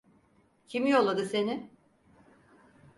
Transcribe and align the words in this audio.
Kim 0.67 0.85
yolladı 0.87 1.25
seni? 1.25 1.69